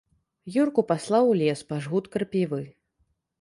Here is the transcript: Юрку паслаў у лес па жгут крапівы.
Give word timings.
Юрку 0.61 0.83
паслаў 0.91 1.29
у 1.33 1.35
лес 1.41 1.59
па 1.73 1.79
жгут 1.85 2.05
крапівы. 2.17 2.59